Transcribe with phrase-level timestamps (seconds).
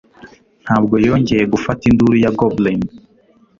[0.63, 2.81] Ntabwo yongeye gufata induru ya goblin